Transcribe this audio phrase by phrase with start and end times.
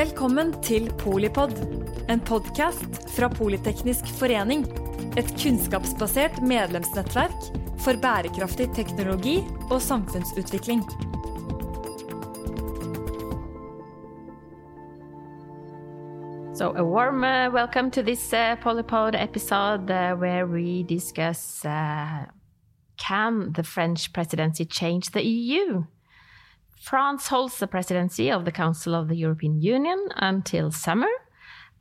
[0.00, 1.50] Velkommen til Polipod,
[2.08, 4.62] en podkast fra Politeknisk forening.
[5.20, 7.36] Et kunnskapsbasert medlemsnettverk
[7.84, 9.34] for bærekraftig teknologi
[9.68, 10.80] og samfunnsutvikling.
[16.56, 22.24] So, a warm uh, welcome to this uh, Polypod episode uh, where we discuss uh,
[22.96, 25.84] can the French presidency change the EU?
[26.80, 31.10] France holds the presidency of the Council of the European Union until summer.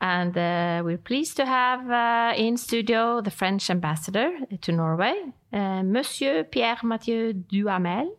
[0.02, 4.32] And uh, we're pleased to have uh, in studio the French ambassador
[4.62, 5.16] to Norway,
[5.52, 8.18] uh, Monsieur Pierre Mathieu Duhamel,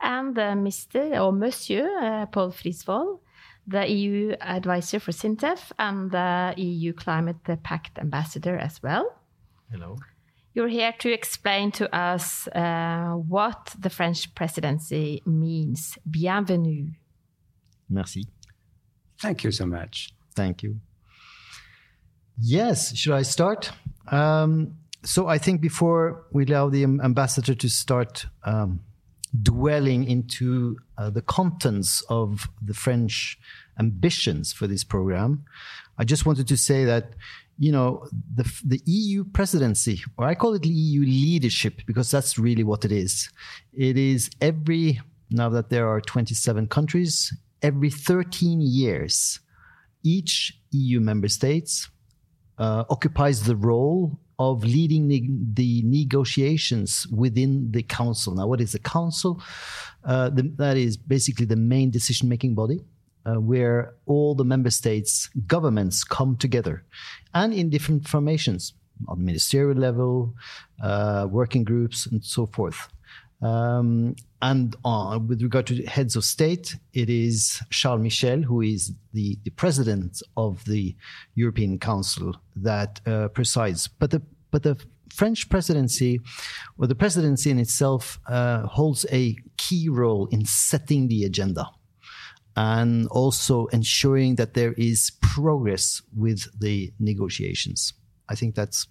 [0.00, 1.20] and Mr.
[1.20, 3.20] or Monsieur uh, Paul Frisvold,
[3.66, 9.14] the EU advisor for SINTEF and the EU Climate Pact ambassador as well.
[9.70, 9.96] Hello.
[10.54, 15.96] You're here to explain to us uh, what the French presidency means.
[16.08, 16.88] Bienvenue.
[17.88, 18.26] Merci.
[19.18, 20.12] Thank you so much.
[20.34, 20.80] Thank you.
[22.38, 23.70] Yes, should I start?
[24.08, 28.80] Um, so I think before we allow the ambassador to start um,
[29.42, 33.38] dwelling into uh, the contents of the French
[33.78, 35.44] ambitions for this program,
[35.96, 37.12] I just wanted to say that
[37.62, 42.64] you know the the EU presidency, or I call it EU leadership because that's really
[42.64, 43.30] what it is.
[43.72, 49.38] It is every now that there are 27 countries, every 13 years,
[50.02, 51.88] each EU member states
[52.58, 55.20] uh, occupies the role of leading ne
[55.54, 58.34] the negotiations within the council.
[58.34, 59.40] Now, what is the council?
[60.04, 62.80] Uh, the, that is basically the main decision-making body.
[63.24, 66.84] Uh, where all the member states' governments come together
[67.34, 68.72] and in different formations
[69.06, 70.34] on ministerial level,
[70.82, 72.88] uh, working groups, and so forth.
[73.40, 78.92] Um, and uh, with regard to heads of state, it is Charles Michel, who is
[79.12, 80.96] the, the president of the
[81.34, 83.88] European Council, that uh, presides.
[83.88, 84.76] But the but the
[85.10, 86.20] French presidency,
[86.76, 91.70] or the presidency in itself, uh, holds a key role in setting the agenda
[92.56, 97.94] and also ensuring that there is progress with the negotiations.
[98.28, 98.86] I think that's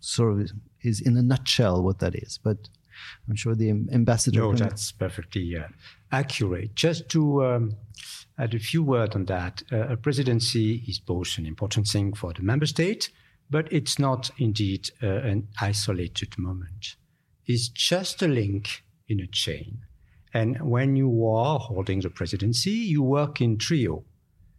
[0.00, 0.50] sort of
[0.82, 2.38] is in a nutshell what that is.
[2.42, 2.68] But
[3.28, 4.40] I'm sure the ambassador.
[4.40, 5.68] No, that's perfectly uh,
[6.10, 6.74] accurate.
[6.74, 7.76] Just to um,
[8.38, 12.32] add a few words on that, uh, a presidency is both an important thing for
[12.32, 13.10] the member state,
[13.50, 16.96] but it's not indeed uh, an isolated moment.
[17.46, 19.78] It's just a link in a chain.
[20.34, 24.04] And when you are holding the presidency, you work in trio.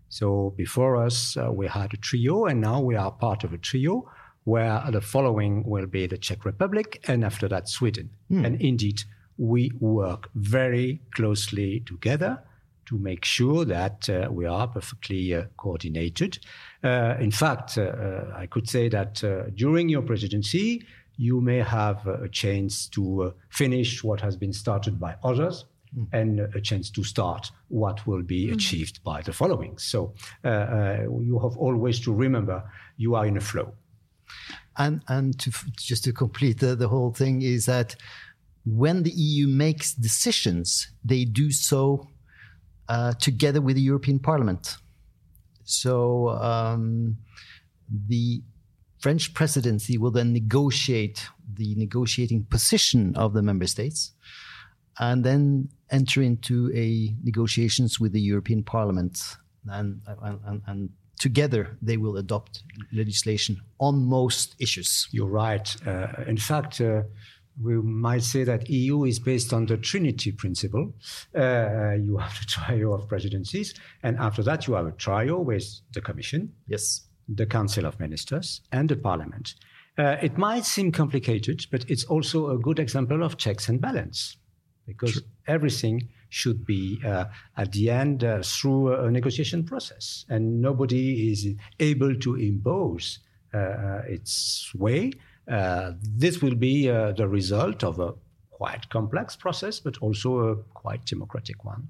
[0.09, 3.57] So before us, uh, we had a trio, and now we are part of a
[3.57, 4.07] trio
[4.43, 8.09] where the following will be the Czech Republic, and after that, Sweden.
[8.29, 8.45] Mm.
[8.45, 9.03] And indeed,
[9.37, 12.43] we work very closely together
[12.85, 16.39] to make sure that uh, we are perfectly uh, coordinated.
[16.83, 19.23] Uh, in fact, uh, uh, I could say that
[19.55, 20.85] during your presidency,
[21.17, 25.65] you may have a chance to uh, finish what has been started by others.
[25.97, 26.07] Mm.
[26.11, 28.53] And a chance to start what will be mm.
[28.53, 29.77] achieved by the following.
[29.77, 32.63] So uh, uh, you have always to remember
[32.97, 33.73] you are in a flow.
[34.75, 37.95] And and to just to complete the, the whole thing is that
[38.65, 42.07] when the EU makes decisions, they do so
[42.89, 44.77] uh, together with the European Parliament.
[45.63, 47.17] So um,
[48.07, 48.41] the
[49.03, 54.13] French presidency will then negotiate the negotiating position of the member states
[54.97, 59.35] and then enter into a negotiations with the European Parliament
[59.67, 65.09] and, and, and together they will adopt legislation on most issues.
[65.11, 65.67] You're right.
[65.85, 67.01] Uh, in fact, uh,
[67.61, 70.93] we might say that EU is based on the Trinity principle.
[71.35, 75.65] Uh, you have the trio of presidencies, and after that you have a trio with
[75.91, 76.53] the Commission.
[76.67, 79.55] Yes the Council of Ministers, and the Parliament.
[79.97, 84.37] Uh, it might seem complicated, but it's also a good example of checks and balance
[84.87, 85.21] because True.
[85.47, 87.25] everything should be uh,
[87.57, 91.47] at the end uh, through a negotiation process, and nobody is
[91.79, 93.19] able to impose
[93.53, 95.11] uh, uh, its way.
[95.47, 98.13] Uh, this will be the result of a
[98.49, 101.87] quite complex process, but also a quite democratic one.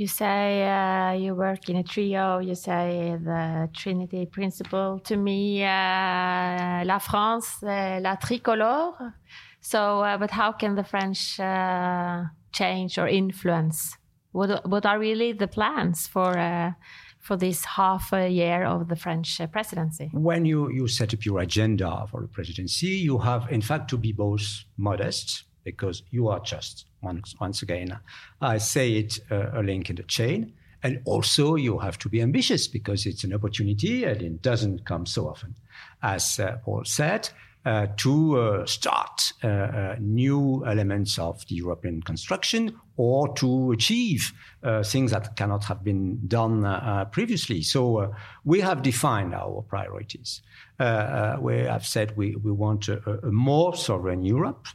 [0.00, 2.38] You say uh, you work in a trio.
[2.38, 4.98] You say the Trinity principle.
[5.04, 9.12] To me, uh, La France, uh, la tricolore.
[9.60, 13.98] So, uh, but how can the French uh, change or influence?
[14.32, 16.38] What what are really the plans for?
[16.38, 16.72] Uh,
[17.18, 20.08] for this half a year of the French presidency?
[20.14, 23.98] When you, you set up your agenda for the presidency, you have, in fact, to
[23.98, 27.98] be both modest because you are just once, once again,
[28.40, 30.52] I say it uh, a link in the chain,
[30.82, 35.06] And also, you have to be ambitious because it's an opportunity and it doesn't come
[35.06, 35.54] so often.
[36.02, 37.28] As uh, Paul said,
[37.66, 44.32] uh, to uh, start uh, uh, new elements of the European construction or to achieve
[44.62, 46.64] uh, things that cannot have been done
[47.10, 47.60] previously.
[47.60, 48.14] So
[48.44, 50.40] we have defined our priorities.
[50.78, 54.66] we have said we, we want a, a more sovereign Europe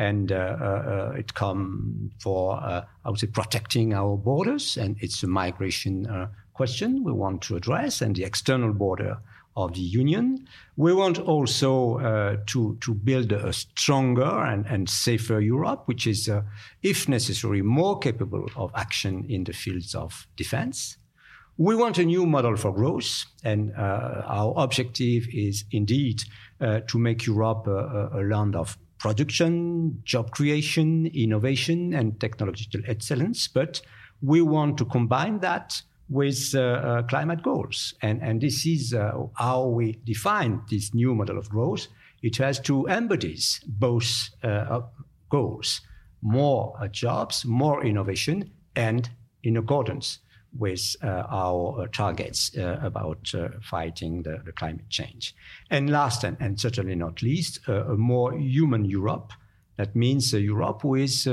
[0.00, 5.22] and uh, uh, it comes for uh, I would say protecting our borders, and it's
[5.22, 9.18] a migration question we want to address, and the external border
[9.56, 10.46] of the union.
[10.76, 16.28] We want also uh, to, to build a stronger and, and safer Europe, which is,
[16.28, 16.42] uh,
[16.82, 20.96] if necessary, more capable of action in the fields of defense.
[21.58, 26.22] We want a new model for growth, and uh, our objective is indeed
[26.60, 33.48] to make Europe a, a land of production, job creation, innovation, and technological excellence.
[33.48, 33.80] But
[34.22, 37.94] we want to combine that with uh, uh, climate goals.
[38.02, 41.88] And, and this is uh, how we define this new model of growth.
[42.22, 43.36] It has to embody
[43.66, 44.82] both uh,
[45.28, 45.80] goals
[46.22, 49.08] more uh, jobs, more innovation, and
[49.42, 50.18] in accordance
[50.58, 55.34] with uh, our uh, targets uh, about uh, fighting the, the, climate change.
[55.70, 59.32] And last and, and certainly not least, uh, a more human Europe.
[59.76, 61.26] That means a Europe who is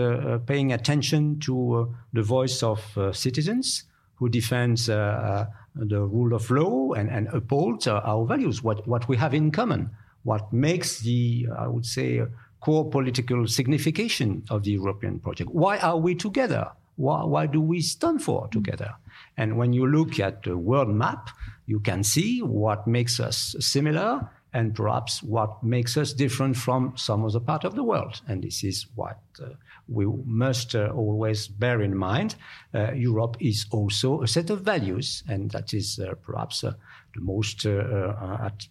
[0.45, 2.79] paying attention to the voice of
[3.11, 3.83] citizens,
[4.15, 9.33] who defends the rule of law and, and upholds our values, what, what we have
[9.33, 9.89] in common,
[10.23, 12.21] what makes the, I would say,
[12.61, 15.49] core political signification of the European project.
[15.51, 16.71] Why are we together?
[16.97, 18.93] Why, why do we stand for together?
[19.37, 21.29] And when you look at the world map,
[21.65, 27.23] you can see what makes us similar and perhaps what makes us different from some
[27.23, 28.21] other part of the world.
[28.27, 29.49] And this is what uh,
[29.87, 32.35] we must uh, always bear in mind.
[32.73, 36.73] Uh, Europe is also a set of values, and that is uh, perhaps uh,
[37.13, 38.67] the most, uh, at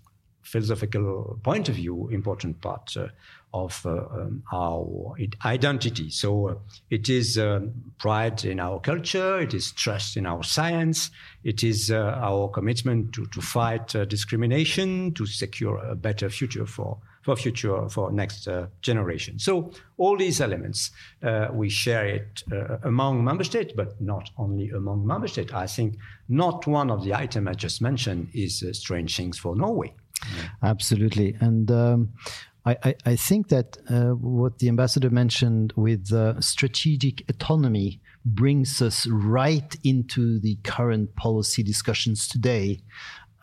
[0.47, 2.97] philosophical point of view, important part
[3.57, 5.15] of uh, um, our
[5.45, 6.11] identity.
[6.11, 6.55] So uh,
[6.91, 11.11] it is um, pride in our culture, it is trust in our science,
[11.43, 16.99] it is uh, our commitment to, to fight discrimination, to secure a better future for
[17.23, 19.37] for future for next uh, generation.
[19.41, 20.93] So all these elements
[21.25, 25.53] uh, we share it uh, among member states, but not only among member states.
[25.53, 29.93] I think not one of the items I just mentioned is strange things for Norway.
[30.63, 32.13] Absolutely, and um,
[32.67, 39.07] I, I, think that uh, what the ambassador mentioned with uh, strategic autonomy brings us
[39.07, 42.81] right into the current policy discussions today.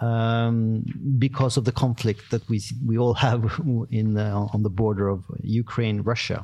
[0.02, 0.84] Um,
[1.18, 5.24] because of the conflict that we we all have in uh, on the border of
[5.42, 6.44] Ukraine Russia,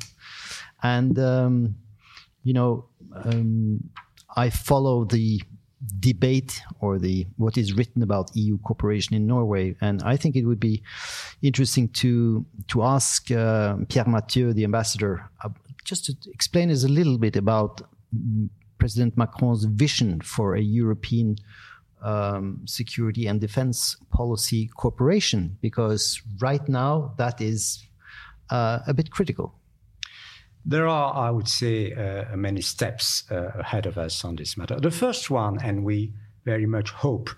[0.82, 1.76] and um,
[2.44, 2.86] you know
[3.26, 3.90] um,
[4.38, 5.42] I follow the
[6.00, 9.76] debate or the what is written about EU cooperation in Norway.
[9.82, 10.82] And I think it would be
[11.42, 15.50] interesting to to ask uh, Pierre Mathieu, the ambassador, uh,
[15.84, 17.82] just to explain us a little bit about
[18.78, 21.36] President Macron's vision for a European
[22.02, 27.86] um, security and defense policy cooperation, because right now that is
[28.50, 29.59] uh, a bit critical.
[30.66, 34.80] There are, I would say, uh, many steps uh, ahead of us on this matter.
[34.80, 36.14] The first one, and we
[36.46, 37.30] very much hope,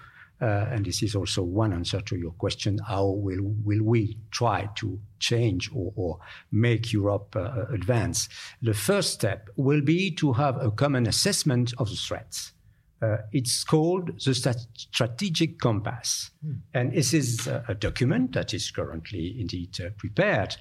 [0.41, 4.67] uh, and this is also one answer to your question, how will, will we try
[4.75, 6.19] to change or, or
[6.51, 8.27] make Europe uh, advance?
[8.62, 12.53] The first step will be to have a common assessment of the threats.
[13.01, 14.34] Uh, it's called the
[14.75, 16.29] Strategic Compass.
[16.46, 16.60] Mm.
[16.74, 20.55] And this is a, a, document that is currently indeed uh, prepared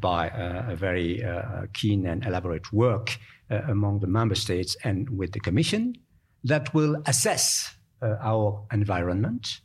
[0.00, 3.16] by uh, a very uh, keen and elaborate work
[3.50, 5.94] uh, among the member states and with the Commission
[6.42, 9.60] that will assess uh, our environment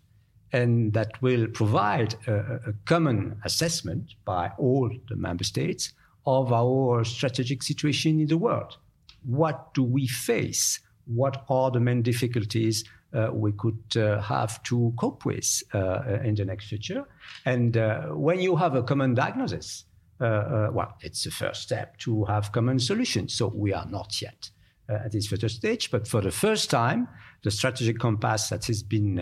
[0.52, 2.36] and that will provide a,
[2.68, 5.94] a common assessment by all the member states
[6.26, 8.78] of our strategic situation in the world.
[9.24, 10.80] What do we face?
[11.14, 16.36] What are the main difficulties uh, we could uh, have to cope with uh, in
[16.36, 17.06] the next future.
[17.46, 19.86] And uh, when you have a common diagnosis,
[20.22, 23.34] uh, uh, well, it's the first step to have common solutions.
[23.34, 24.52] So we are not yet
[24.90, 27.08] at this first stage, but for the first time,
[27.44, 29.20] the strategic compass that has been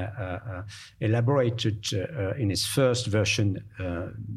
[1.01, 1.85] elaborated
[2.37, 3.61] in its first version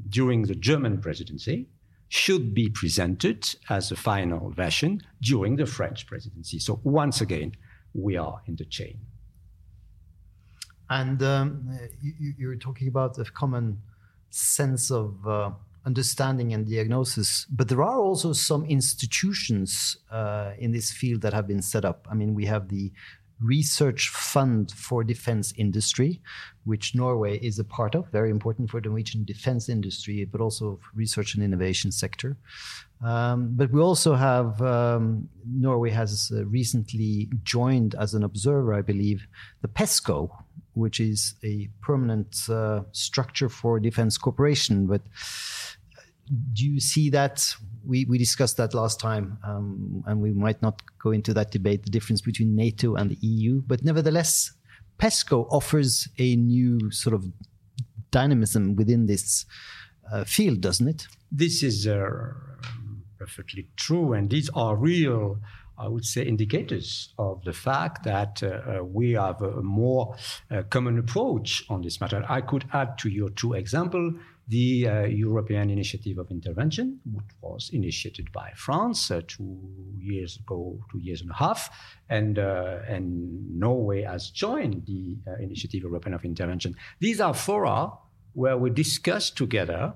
[0.09, 1.69] during the German presidency
[2.11, 6.59] should be presented as a final version during the French presidency.
[6.59, 7.53] So once again,
[7.95, 8.99] we are in the chain.
[10.89, 13.81] And um, you, you're talking about a common
[14.29, 15.53] sense of uh,
[15.87, 21.47] understanding and diagnosis, but there are also some institutions uh, in this field that have
[21.47, 22.09] been set up.
[22.11, 22.91] I mean, we have the
[23.43, 26.21] research fund for defense industry,
[26.65, 30.79] which Norway is a part of, very important for the Norwegian defense industry, but also
[30.95, 32.37] research and innovation sector.
[33.03, 38.83] Um, but we also have um, Norway has uh, recently joined as an observer, I
[38.83, 39.27] believe,
[39.63, 40.31] the PESCO,
[40.75, 44.87] which is a permanent uh, structure for defense cooperation.
[44.87, 45.01] But
[46.53, 47.55] do you see that?
[47.85, 51.85] We, we discussed that last time, um, and we might not go into that debate,
[51.85, 53.63] the difference between NATO and the EU.
[53.67, 54.53] But nevertheless,
[54.99, 57.25] PESCO offers a new sort of
[58.11, 59.47] dynamism within this
[60.13, 61.07] uh, field, doesn't it?
[61.33, 62.33] This is uh,
[63.19, 64.13] perfectly true.
[64.13, 65.39] And these are real,
[65.79, 70.17] I would say, indicators of the fact that uh, uh, we have a more
[70.51, 72.25] uh, common approach on this matter.
[72.29, 74.15] I could add to your two examples
[74.51, 79.59] the uh, European Initiative of Intervention, which was initiated by France uh, two
[79.97, 81.61] years ago, two years and a half,
[82.09, 83.05] and uh, and
[83.59, 85.03] Norway has joined the
[85.41, 86.75] Initiative European of Intervention.
[86.99, 87.79] These are fora
[88.35, 89.95] where we discuss together,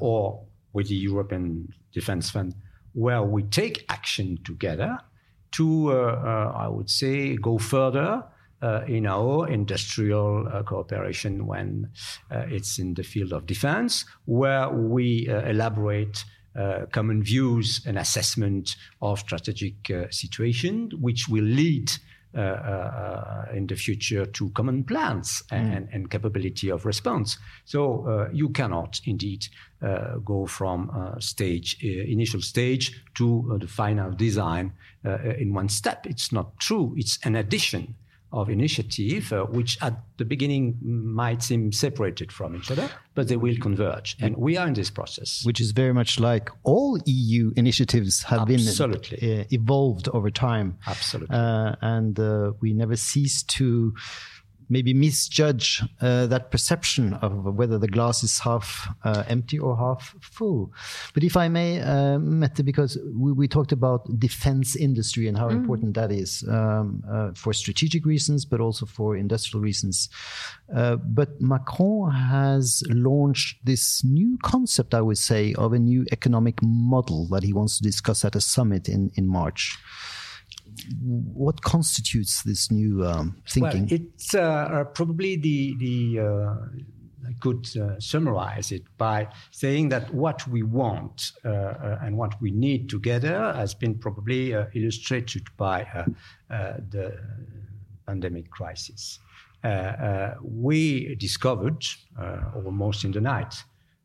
[0.00, 2.54] or with the European Defence Fund,
[2.92, 4.98] where we take action together
[5.52, 8.24] to, uh, uh, I would say, go further
[8.62, 11.90] uh, in our industrial uh, cooperation when
[12.30, 16.24] uh, it's in the field of defense, where we uh, elaborate
[16.90, 19.74] common views and assessment of strategic
[20.10, 21.92] situation, which will lead
[22.36, 25.94] uh, uh, in the future to common plans and, mm.
[25.94, 27.38] and capability of response.
[27.64, 29.46] So uh, you cannot indeed
[30.22, 34.72] go from stage initial stage to the final design
[35.38, 36.06] in one step.
[36.06, 36.94] It's not true.
[36.98, 37.94] It's an addition
[38.32, 43.36] of initiative, uh, which at the beginning might seem separated from each other, but they
[43.36, 44.16] will converge.
[44.20, 45.42] And we are in this process.
[45.44, 49.18] Which is very much like all EU initiatives have Absolutely.
[49.18, 50.78] been uh, evolved over time.
[50.86, 51.36] Absolutely.
[51.36, 53.94] Uh, and uh, we never cease to
[54.68, 60.14] maybe misjudge uh, that perception of whether the glass is half uh, empty or half
[60.20, 60.72] full.
[61.14, 65.48] But if I may, uh, Mette, because we, we, talked about defense industry and how
[65.48, 65.52] mm.
[65.52, 70.08] important that is um, uh, for strategic reasons, but also for industrial reasons.
[70.74, 76.60] Uh, but Macron has launched this new concept, I would say, of a new economic
[76.62, 79.78] model that he wants to discuss at a summit in, in March
[81.02, 83.86] what constitutes this new um, thinking?
[83.86, 86.54] Well, it's uh, uh, probably the the uh,
[87.26, 92.40] I could uh, summarize it by saying that what we want uh, uh, and what
[92.40, 96.06] we need together has been probably illustrated by
[96.48, 97.18] the
[98.06, 99.18] pandemic crisis.
[100.42, 101.84] we discovered
[102.54, 103.54] almost in the night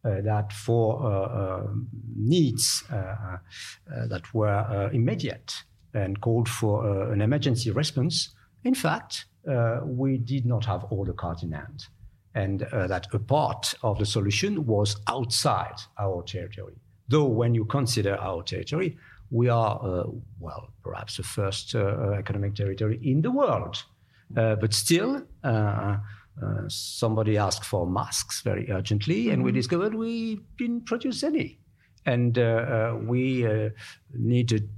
[0.04, 1.70] that for
[2.16, 5.54] needs that were immediate
[5.94, 8.34] and called for uh, an emergency response.
[8.64, 11.86] In fact, uh, we did not have all the cards in hand,
[12.36, 16.76] and uh, that a part of the solution was outside our territory.
[17.08, 18.98] Though, when you consider our territory,
[19.32, 20.04] we are, uh,
[20.40, 23.84] well, perhaps the first uh, economic territory in the world.
[24.38, 25.24] Uh, but still,
[26.68, 29.58] somebody asked for masks very urgently, and we mm-hmm.
[29.58, 31.61] discovered we didn't produce any
[32.06, 33.70] and uh, uh, we uh,
[34.14, 34.70] needed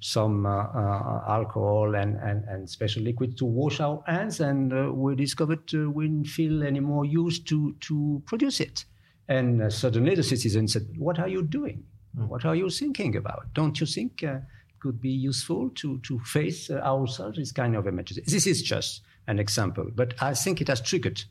[0.00, 6.06] some alcohol and, and, and special liquid to wash our hands, and we discovered we
[6.06, 8.84] didn't feel any more used to, to produce it.
[9.28, 11.84] And suddenly the citizen said, What are you doing?
[12.18, 12.28] Mm.
[12.28, 13.54] What are you thinking about?
[13.54, 14.42] Don't you think it
[14.80, 18.22] could be useful to, to face ourselves this kind of emergency?
[18.26, 21.22] This is just an example, but I think it has triggered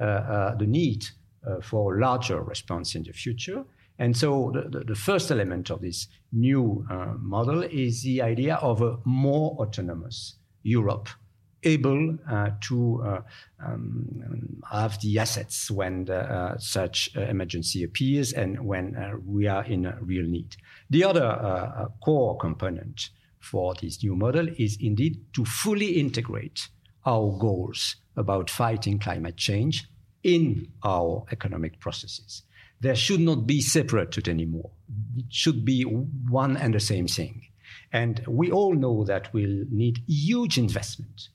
[0.00, 1.06] uh, uh, the need
[1.46, 3.64] uh, for a larger response in the future.
[3.98, 8.56] And so the, the, the first element of this new uh, model is the idea
[8.56, 11.08] of a more autonomous Europe,
[11.62, 13.20] able uh, to uh,
[13.64, 19.46] um, have the assets when the, uh, such uh, emergency appears and when uh, we
[19.46, 20.56] are in a real need.
[20.90, 26.68] The other core component for this new model is indeed to fully integrate
[27.04, 29.88] our goals about fighting climate change
[30.22, 32.42] in our economic processes
[32.82, 34.70] there should not be separated anymore.
[35.16, 37.46] It should be one and the same thing.
[37.92, 41.28] And we all know that we'll need huge investment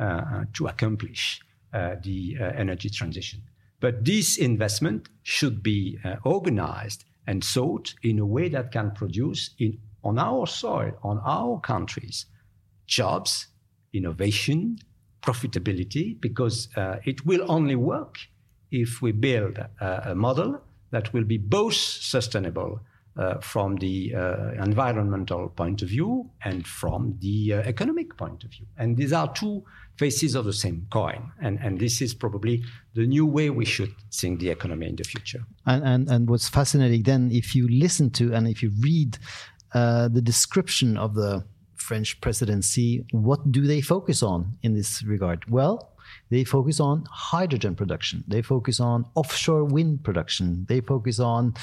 [0.00, 1.40] uh, uh, to accomplish
[1.72, 3.42] uh, the uh, energy transition.
[3.78, 9.50] But this investment should be uh, organized and sought in a way that can produce
[9.60, 12.26] in, on our soil, on our countries,
[12.86, 13.46] jobs,
[13.92, 14.78] innovation,
[15.22, 18.16] profitability, because uh, it will only work
[18.72, 22.80] if we build a, a model that will be both sustainable
[23.18, 28.50] uh, from the uh, environmental point of view and from the uh, economic point of
[28.50, 28.66] view.
[28.76, 29.64] And these are two
[29.96, 31.32] faces of the same coin.
[31.42, 32.62] And, and this is probably
[32.94, 35.44] the new way we should think the economy in the future.
[35.66, 39.18] And, and, and what's fascinating then, if you listen to and if you read
[39.74, 45.50] uh, the description of the French presidency, what do they focus on in this regard?
[45.50, 45.92] Well,
[46.30, 48.24] they focus on hydrogen production.
[48.26, 50.66] They focus on offshore wind production.
[50.68, 51.54] They focus on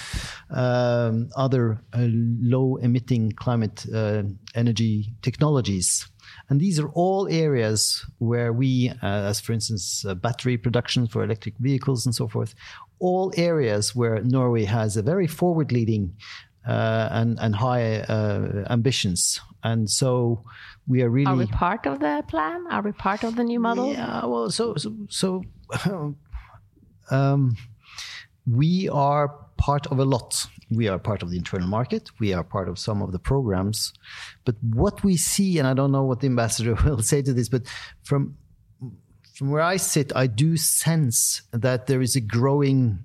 [0.49, 4.23] um, other uh, low emitting climate uh,
[4.55, 6.07] energy technologies.
[6.49, 11.23] And these are all areas where we, uh, as for instance, uh, battery production for
[11.23, 12.55] electric vehicles and so forth,
[12.99, 16.15] all areas where Norway has a very forward leading
[16.67, 19.39] uh, and, and high uh, ambitions.
[19.63, 20.43] And so
[20.87, 21.25] we are really.
[21.25, 22.65] Are we part of the plan?
[22.69, 23.91] Are we part of the new model?
[23.91, 25.43] Yeah, well, so, so, so
[27.11, 27.57] um,
[28.45, 30.45] we are part of a lot.
[30.71, 32.09] We are part of the internal market.
[32.19, 33.93] We are part of some of the programs.
[34.45, 37.49] But what we see, and I don't know what the ambassador will say to this,
[37.49, 37.63] but
[38.03, 38.37] from
[39.35, 42.99] from where I sit, I do sense that there is a growing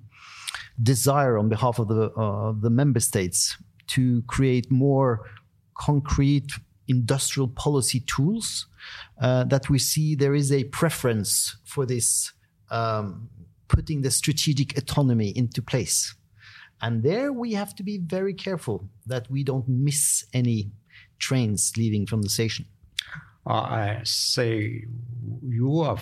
[0.81, 5.21] desire on behalf of the uh, the member states to create more
[5.75, 6.51] concrete
[6.87, 8.67] industrial policy tools
[9.21, 12.33] uh, that we see there is a preference for this
[12.69, 13.29] um,
[13.67, 16.15] putting the strategic autonomy into place.
[16.81, 20.71] And there we have to be very careful that we don't miss any
[21.19, 22.65] trains leaving from the station.
[23.45, 24.85] I say
[25.43, 25.97] you are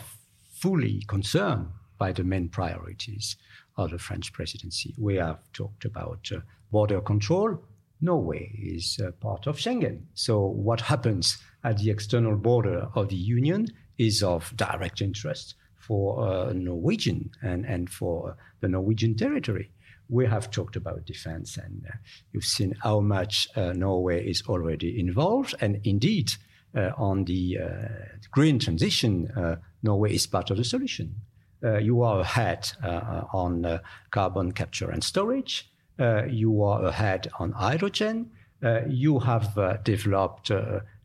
[0.55, 3.35] fully concerned by the main priorities
[3.79, 4.93] of the French presidency.
[4.97, 6.39] We have talked about uh,
[6.71, 7.63] border control.
[8.01, 10.03] Norway is uh, part of Schengen.
[10.13, 13.67] So, what happens at the external border of the Union
[13.97, 19.71] is of direct interest for uh, Norwegian and, and for the Norwegian territory.
[20.09, 21.97] We have talked about defense, and uh,
[22.31, 25.55] you've seen how much uh, Norway is already involved.
[25.61, 26.31] And indeed,
[26.75, 27.57] uh, on the
[28.31, 31.15] green transition, Norway is part of the solution.
[31.63, 33.79] Uh, you are ahead uh, on uh,
[34.11, 35.69] carbon capture and storage.
[36.29, 38.31] you are ahead on hydrogen.
[38.87, 40.51] you have developed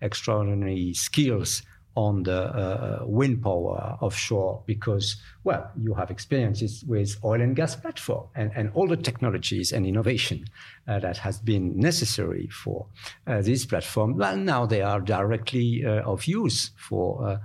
[0.01, 1.62] extraordinary skills
[1.97, 7.77] on the uh, wind power offshore because, well, you have experiences with oil and gas
[7.77, 10.45] platform and, and all the technologies and innovation
[10.88, 12.87] uh, that has been necessary for
[13.27, 14.17] uh, this platform.
[14.17, 17.40] Well, now they are directly of use for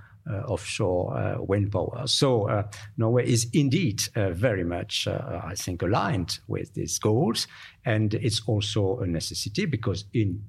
[0.47, 2.03] offshore uh, wind power.
[2.05, 2.63] So uh,
[2.97, 7.47] Norway is indeed very much, I think, aligned with these goals.
[7.85, 10.43] And it's also a necessity because in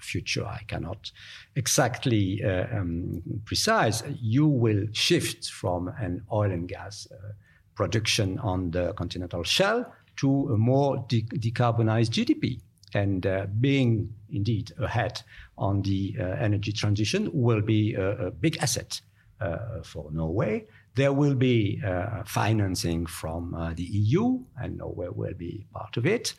[0.00, 1.10] future I cannot
[1.56, 7.32] exactly uh, um, precise, you will shift from an oil and gas uh,
[7.74, 12.60] production on the continental shelf to a more de decarbonized GDP.
[12.94, 15.22] And uh, being indeed ahead
[15.56, 19.00] on the uh, energy transition will be a, a big asset
[19.40, 20.66] uh, for Norway.
[20.94, 26.06] There will be uh, financing from uh, the EU, and Norway will be part of
[26.06, 26.34] it.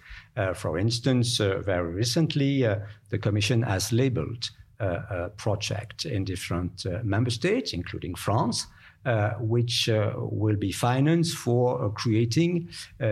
[0.56, 2.67] for instance, very recently,
[3.10, 4.49] the Commission has labeled
[4.80, 8.67] a project in different member states, including France,
[9.06, 12.67] uh, which uh, will be financed for uh, creating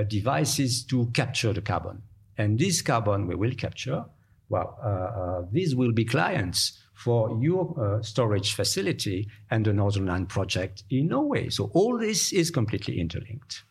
[0.10, 2.02] devices to capture the carbon.
[2.38, 4.04] And this carbon we will capture,
[4.50, 10.84] well, these will be clients for your uh, storage facility and the Northern Lights project
[10.90, 11.50] in Norway.
[11.50, 13.64] So all this is completely interlinked.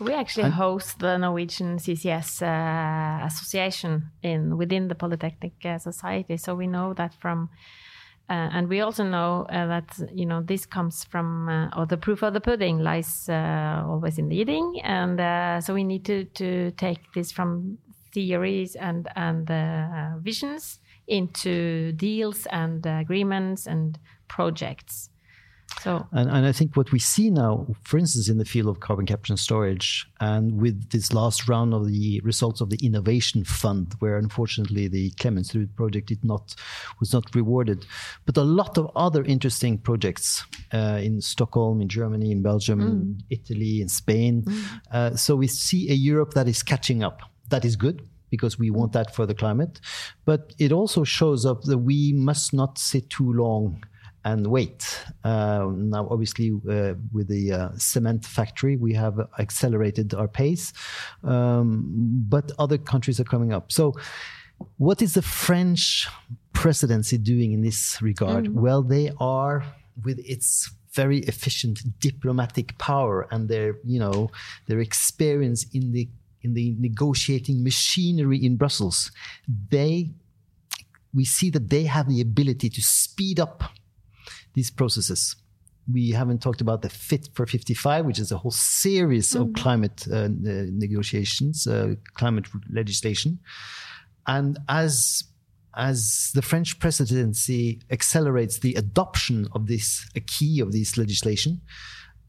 [0.00, 6.36] We actually and host the Norwegian CCS uh, association in within the Polytechnic uh, Society,
[6.36, 7.50] so we know that from.
[8.30, 11.96] Uh, and we also know uh, that you know this comes from, uh, or the
[11.96, 16.70] proof of the pudding lies always in the eating, and so we need to to
[16.72, 17.78] take this from
[18.18, 19.48] theories and and
[20.24, 25.10] visions into deals and agreements and projects.
[25.82, 28.80] So, and, and I think what we see now, for instance, in the field of
[28.80, 33.44] carbon capture and storage, and with this last round of the results of the innovation
[33.44, 36.54] fund, where unfortunately the Clemens Klemetsrud project did not
[37.00, 37.86] was not rewarded,
[38.26, 42.90] but a lot of other interesting projects uh, in Stockholm, in Germany, in Belgium, mm.
[42.90, 44.42] in Italy, in Spain.
[44.42, 44.80] Mm.
[44.90, 47.20] Uh, so we see a Europe that is catching up.
[47.48, 49.80] That is good because we want that for the climate.
[50.24, 53.82] But it also shows up that we must not sit too long
[54.24, 55.04] and wait.
[55.24, 60.72] Uh, now, obviously, uh, with the uh, cement factory, we have accelerated our pace,
[61.24, 61.84] um,
[62.28, 63.72] but other countries are coming up.
[63.72, 63.94] So,
[64.76, 66.08] what is the French
[66.52, 68.46] presidency doing in this regard?
[68.46, 68.54] Mm.
[68.54, 69.64] Well, they are
[70.04, 74.30] with its very efficient diplomatic power and their, you know,
[74.66, 76.08] their experience in the
[76.42, 79.10] in the negotiating machinery in Brussels,
[79.70, 80.10] they
[81.14, 83.62] we see that they have the ability to speed up
[84.54, 85.36] these processes.
[85.90, 89.42] We haven't talked about the Fit for 55, which is a whole series mm-hmm.
[89.42, 93.38] of climate uh, negotiations, uh, climate legislation.
[94.26, 95.24] And as
[95.76, 101.60] as the French presidency accelerates the adoption of this a key of this legislation,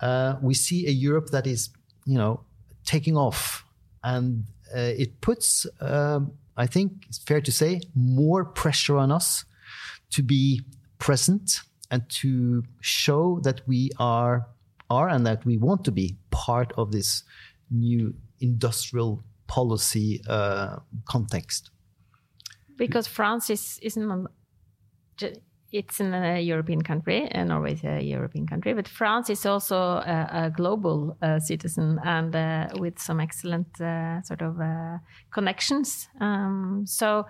[0.02, 1.70] uh, we see a Europe that is,
[2.06, 2.42] you know,
[2.86, 3.66] taking off,
[4.04, 9.46] and uh, it puts, um, I think, it's fair to say, more pressure on us
[10.12, 10.62] to be
[10.98, 14.48] present and to show that we are
[14.90, 17.24] are and that we want to be part of this
[17.70, 21.70] new industrial policy uh, context.
[22.76, 24.28] Because France is isn't
[25.72, 29.76] it's in a European country, and Norway is a European country, but France is also
[29.76, 34.98] a, a global uh, citizen and uh, with some excellent uh, sort of uh,
[35.32, 36.08] connections.
[36.20, 37.28] Um, so,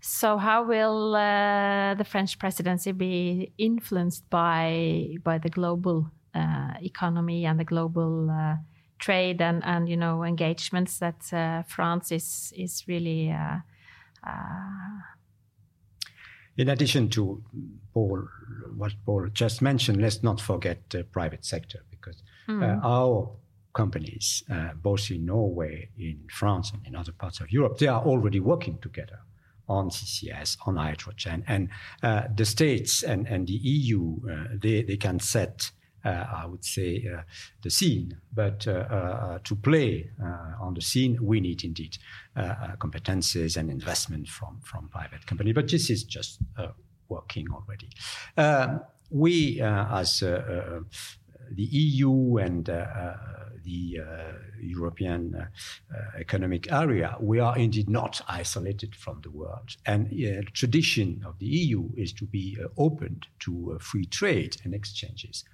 [0.00, 7.44] so how will uh, the French presidency be influenced by by the global uh, economy
[7.44, 8.30] and the global
[8.98, 13.34] trade and and you know engagements that France is is really
[16.60, 17.42] in addition to
[17.94, 18.28] Paul,
[18.76, 22.62] what Paul just mentioned, let's not forget the private sector because mm.
[22.62, 23.30] uh, our
[23.72, 28.02] companies, uh, both in Norway, in France, and in other parts of Europe, they are
[28.02, 29.20] already working together
[29.70, 31.44] on CCS, on hydrogen.
[31.46, 31.70] And
[32.02, 36.46] uh, the states and, and the EU, uh, they, they can set uh, Uh, I
[36.46, 37.22] would say, uh,
[37.62, 38.16] the scene.
[38.32, 40.10] But uh, uh, uh to play
[40.58, 41.98] on the scene, we need indeed
[42.78, 45.52] competences and investment from, from private company.
[45.52, 46.38] But this is just
[47.10, 47.90] working already.
[48.38, 50.84] Um, we, as the
[51.56, 52.68] EU and
[53.64, 55.46] the uh, European uh,
[56.18, 59.76] economic area, we are indeed not isolated from the world.
[59.86, 64.74] And uh, the tradition of the EU is to be open to free trade and
[64.74, 65.44] exchanges.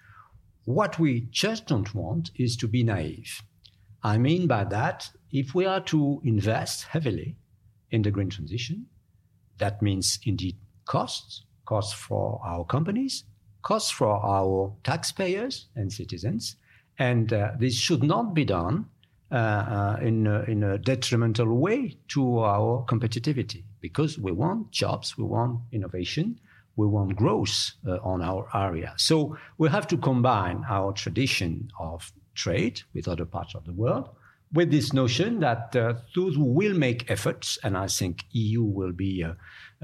[0.66, 3.40] What we just don't want is to be naive.
[4.02, 7.37] I mean by that, if we are to invest heavily
[7.92, 8.87] in the green transition,
[9.59, 13.22] that means indeed costs, costs for our companies,
[13.62, 16.57] costs for our taxpayers and citizens.
[16.98, 18.87] And uh, this should not be done
[19.31, 25.16] uh, uh, in, a, in a detrimental way to our competitivity because we want jobs,
[25.16, 26.40] we want innovation,
[26.77, 28.95] we want growth uh, on our area.
[28.97, 34.11] So we have to combine our tradition of trade with other parts of the world
[34.53, 38.93] with this notion that uh, those who will make efforts, and I think EU will
[38.93, 39.33] be, uh,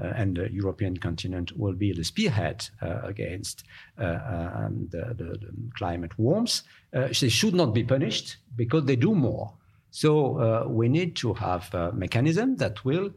[0.01, 3.63] uh, and the European continent will be the spearhead uh, against
[3.97, 9.53] um, the, the, the, climate warmth, they should not be punished because they do more.
[9.91, 13.11] So we need to have a mechanism that will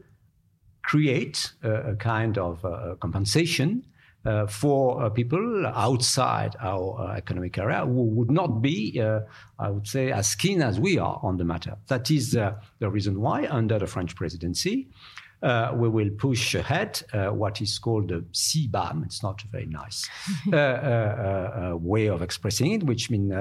[0.87, 3.83] create a, a kind of uh, compensation
[4.25, 9.19] uh, for uh, people outside our uh, economic area who would not be, uh,
[9.59, 11.75] I would say, as keen as we are on the matter.
[11.87, 14.87] That is uh, the reason why, under the French presidency,
[15.43, 19.05] uh, we will push ahead uh, what is called the CBAM.
[19.05, 20.09] It's not a very nice
[20.51, 20.59] uh, uh,
[21.73, 23.33] uh, way of expressing it, which means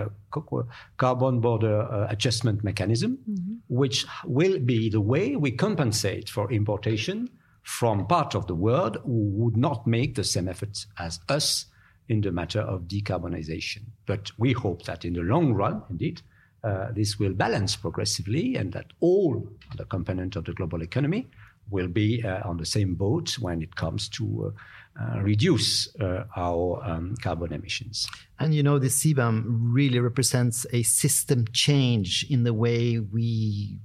[0.99, 3.55] carbon border adjustment mechanism, mm-hmm.
[3.69, 7.31] which will be the way we compensate for importation
[7.63, 11.67] from part of the world who would not make the same efforts as us
[12.09, 13.83] in the matter of decarbonization.
[14.07, 16.23] But we hope that in the long run, indeed,
[16.63, 21.29] uh, this will balance progressively and that all the components of the global economy
[21.71, 24.53] will be uh, on the same boat when it comes to
[24.99, 28.07] uh, uh reduce uh, our um, carbon emissions.
[28.39, 33.79] And you know, the CBAM really represents a system change in the way we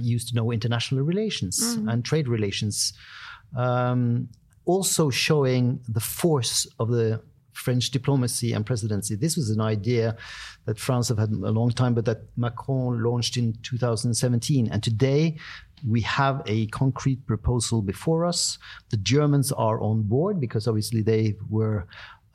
[0.00, 1.90] used to know international relations mm.
[1.90, 2.92] and trade relations.
[3.56, 4.28] Um,
[4.64, 7.22] also showing the force of the
[7.58, 9.14] French diplomacy and presidency.
[9.16, 10.16] This was an idea
[10.64, 14.68] that France have had a long time, but that Macron launched in 2017.
[14.70, 15.36] And today
[15.86, 18.58] we have a concrete proposal before us.
[18.90, 21.86] The Germans are on board because obviously they were.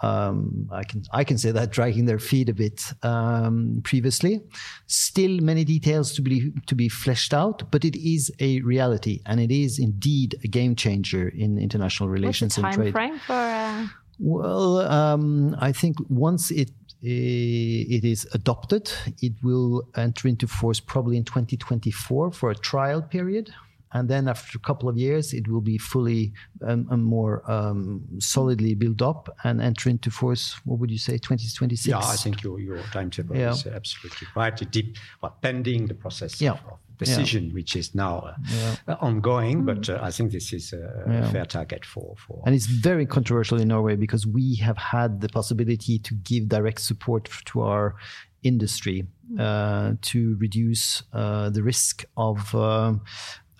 [0.02, 4.42] Um, I can I can say that dragging their feet a bit um, previously.
[4.88, 9.40] Still, many details to be to be fleshed out, but it is a reality, and
[9.40, 12.92] it is indeed a game changer in international relations What's the time and trade.
[12.92, 13.88] Frame for, uh...
[14.20, 16.72] Well, um, I think once it
[17.06, 18.90] it is adopted,
[19.22, 23.54] it will enter into force probably in 2024 for a trial period.
[23.92, 26.34] And then after a couple of years, it will be fully
[26.66, 30.56] um, more um, solidly built up and enter into force.
[30.66, 31.88] What would you say, 2026?
[31.88, 33.52] Yeah, I think your, your timetable yeah.
[33.52, 34.72] is absolutely right.
[34.72, 36.54] Deep, well, pending the process yeah.
[36.54, 37.54] of decision, yeah.
[37.54, 38.96] which is now uh, yeah.
[39.02, 39.64] ongoing.
[39.64, 39.66] Mm.
[39.66, 42.42] But uh, I think this is a, a fair target for, for.
[42.46, 46.82] And it's very controversial in Norway because we have had the possibility to give direct
[46.82, 47.96] support to our
[48.44, 49.40] industry mm.
[49.40, 53.02] uh, to reduce uh, the risk of um,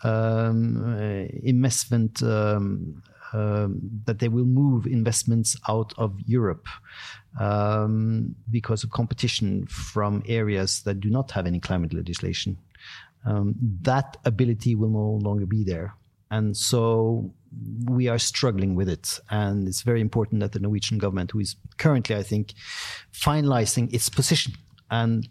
[0.04, 2.22] um, investment.
[2.24, 3.02] Um,
[3.34, 6.68] um, that they will move investments out of Europe
[7.40, 12.58] um, because of competition from areas that do not have any climate legislation.
[13.26, 15.96] Um, that ability will no longer be there.
[16.30, 17.34] And so
[17.86, 19.20] we are struggling with it.
[19.30, 22.54] And it's very important that the Norwegian government, who is currently, I think,
[23.14, 24.54] finalizing its position
[24.90, 25.28] and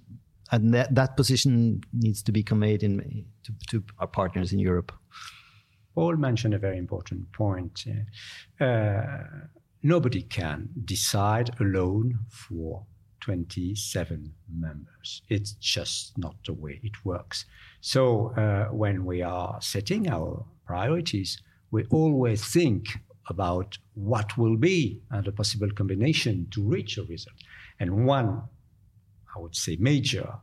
[0.52, 4.92] and that, that position needs to be conveyed in, to, to our partners in Europe.
[5.94, 7.84] Paul mentioned a very important point.
[8.60, 9.02] Uh,
[9.82, 12.84] nobody can decide alone for
[13.22, 15.22] 27 members.
[15.28, 17.44] It's just not the way it works.
[17.80, 25.00] So uh, when we are setting our priorities, we always think about what will be
[25.10, 27.36] uh, the possible combination to reach a result.
[27.80, 28.42] And one
[29.34, 30.34] I would say, major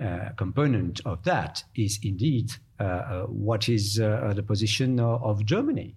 [0.00, 5.96] uh, component of that is indeed uh, uh what is uh, the position of Germany.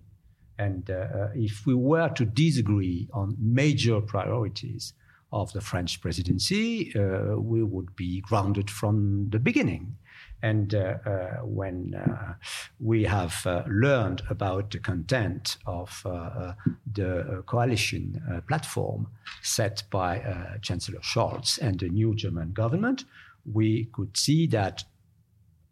[0.58, 0.90] And
[1.36, 4.94] if we were to disagree on major priorities
[5.32, 6.92] of the French presidency,
[7.38, 9.96] we would be grounded from the beginning.
[10.42, 11.10] And uh, uh,
[11.44, 12.34] when uh,
[12.80, 19.08] we have learned about the content of the coalition platform
[19.42, 23.06] set by Chancellor Scholz and the new German government,
[23.52, 24.84] we could see that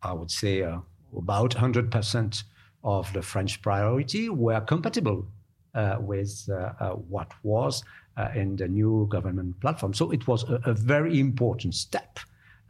[0.04, 2.44] I would say about 100%
[2.84, 5.28] of the French priority were compatible
[5.76, 7.84] uh, with uh, uh, what was
[8.18, 9.94] Uh, in the new government platform.
[9.94, 12.18] So it was a, a very important step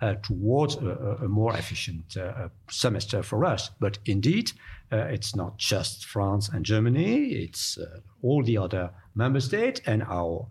[0.02, 3.72] uh, towards a, a, more efficient uh, uh, semester for us.
[3.80, 4.52] But indeed,
[4.92, 10.04] uh, it's not just France and Germany, it's uh, all the other member states and
[10.04, 10.48] our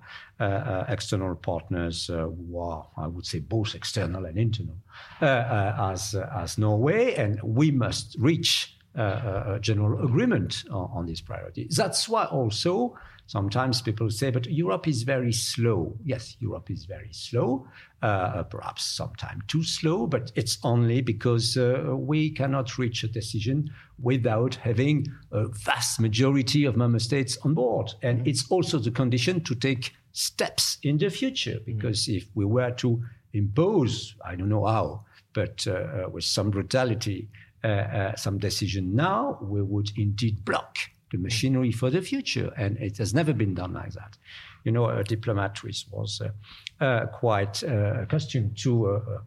[0.88, 4.78] external partners who are, I would say, both external and internal,
[5.20, 7.14] as, as Norway.
[7.16, 11.68] And we must reach a general agreement on, on this priority.
[11.70, 12.96] That's why also
[13.26, 15.96] Sometimes people say, but Europe is very slow.
[16.04, 17.66] Yes, Europe is very slow,
[18.02, 23.68] uh, perhaps sometimes too slow, but it's only because uh, we cannot reach a decision
[24.00, 27.92] without having a vast majority of member states on board.
[28.02, 28.28] And mm-hmm.
[28.28, 32.18] it's also the condition to take steps in the future, because mm-hmm.
[32.18, 37.28] if we were to impose, I don't know how, but uh, uh with some brutality,
[37.64, 40.78] uh, uh, some decision now, we would indeed block
[41.10, 42.52] the machinery for the future.
[42.56, 44.16] And it has never been done like that.
[44.64, 49.18] You know, a diplomat was uh, uh, quite uh, accustomed to uh, uh,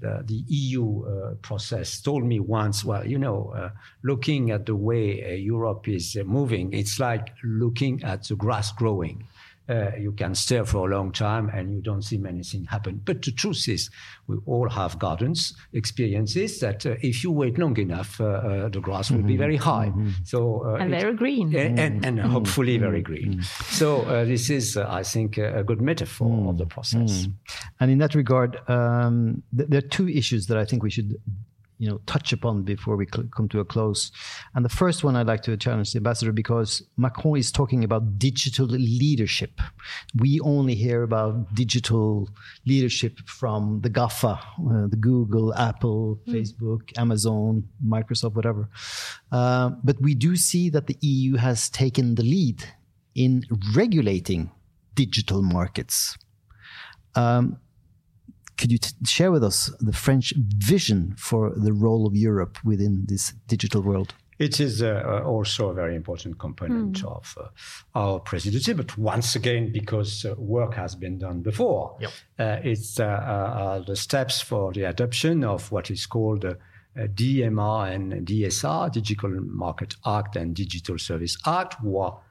[0.00, 3.70] the, the, EU uh, process told me once, well, you know,
[4.02, 9.24] looking at the way Europe is moving, it's like looking at the grass growing
[9.68, 13.00] uh, you can stare for a long time and you don't see anything happen.
[13.04, 13.90] But the truth is,
[14.26, 18.80] we all have gardens experiences that uh, if you wait long enough, uh, uh the
[18.80, 19.28] grass will mm-hmm.
[19.28, 19.88] be very high.
[19.88, 20.10] Mm-hmm.
[20.24, 22.30] So uh, and very green, and, and, and mm-hmm.
[22.30, 23.12] hopefully very mm-hmm.
[23.12, 23.32] green.
[23.34, 23.74] Mm-hmm.
[23.74, 27.28] So uh, this is, I think, a good metaphor of the process.
[27.80, 31.16] And in that regard, um, th- there are two issues that I think we should
[31.78, 34.10] you know touch upon before we cl- come to a close.
[34.54, 38.18] And the first one I'd like to challenge the ambassador because Macron is talking about
[38.18, 39.60] digital leadership.
[40.16, 42.28] We only hear about digital
[42.66, 46.34] leadership from the GAFA, uh, the Google, Apple, mm.
[46.34, 48.68] Facebook, Amazon, Microsoft, whatever.
[49.30, 52.64] Uh, but we do see that the EU has taken the lead
[53.14, 53.42] in
[53.74, 54.50] regulating
[54.94, 56.16] digital markets.
[57.14, 57.58] Um,
[58.58, 63.32] could you share with us the French vision for the role of Europe within this
[63.46, 64.14] digital world?
[64.38, 67.10] It is uh, also a very important component mm.
[67.10, 67.48] of uh,
[67.98, 72.10] our presidency, but once again, because uh, work has been done before, yep.
[72.38, 76.44] Uh, it's uh, uh, the steps for the adoption of what is called
[76.96, 82.27] DMA and DSA, Digital Market Act and Digital Service Act, who are uh,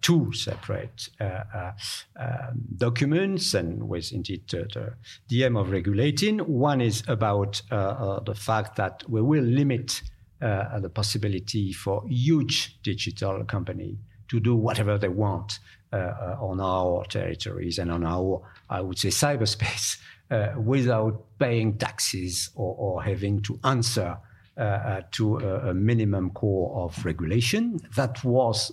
[0.00, 1.72] two separate uh, uh,
[2.16, 4.94] um, documents and with indeed the,
[5.28, 6.38] the aim of regulating.
[6.38, 10.02] One is about the fact that we will limit
[10.40, 15.58] the possibility for huge digital company to do whatever they want
[15.92, 19.98] uh, on our territories and on our, I would say, cyberspace
[20.30, 24.16] uh, without paying taxes or, or having to answer
[24.56, 27.80] uh, to a, a, minimum core of regulation.
[27.96, 28.70] That was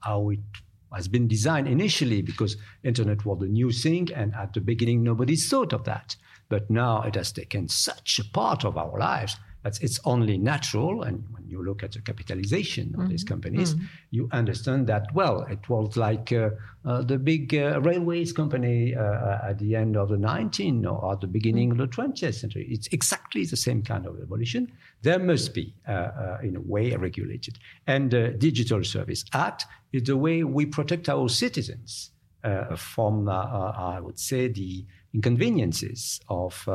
[0.00, 0.40] how it
[0.92, 5.36] has been designed initially because internet was the new thing and at the beginning nobody
[5.36, 6.16] thought of that.
[6.48, 11.02] But now it has taken such a part of our lives That's it's only natural.
[11.02, 13.76] And when you look at the capitalization of these companies,
[14.10, 16.50] you understand that well, it was like uh,
[16.84, 21.20] uh, the big uh, railways company uh, at the end of the 19th or at
[21.20, 22.66] the beginning of the 20th century.
[22.70, 24.72] It's exactly the same kind of evolution.
[25.02, 27.58] There must be, uh, uh, in a way, regulated.
[27.86, 33.32] And the Digital Service Act is the way we protect our citizens uh, from, uh,
[33.32, 36.66] uh, I would say, the inconveniences of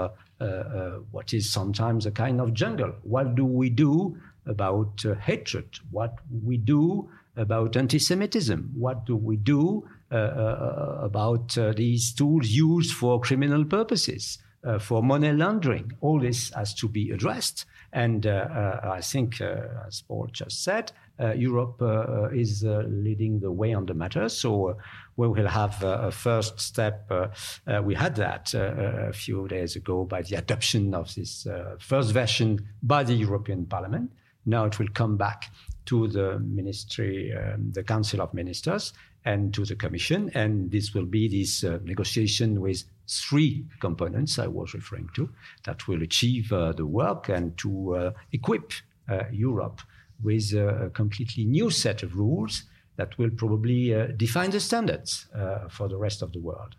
[1.11, 2.93] what is sometimes a kind of jungle.
[3.03, 5.79] What do we do about uh, hatred?
[5.91, 8.71] What we do about anti-Semitism?
[8.75, 14.79] What do we do uh, uh, about uh, these tools used for criminal purposes, uh,
[14.79, 15.91] for money laundering?
[16.01, 17.65] All this has to be addressed.
[17.91, 21.04] And uh, uh, I think, uh, as Paul just said, uh,
[21.35, 24.27] Europe uh, is uh, leading the way on the matter.
[24.29, 24.73] So uh,
[25.17, 27.05] we will have uh, a first step.
[27.09, 27.27] Uh,
[27.67, 31.75] uh, we had that uh, a few days ago by the adoption of this uh,
[31.79, 34.11] first version by the European Parliament.
[34.45, 35.45] Now it will come back
[35.85, 40.31] to the ministry, um, the Council of Ministers, and to the Commission.
[40.33, 45.29] And this will be this uh, negotiation with three components I was referring to
[45.63, 48.73] that will achieve uh, the work and to uh, equip
[49.07, 49.81] uh, Europe
[50.23, 52.63] with a, a completely new set of rules
[52.97, 56.75] that will probably uh, define the standards uh, for the rest of the world.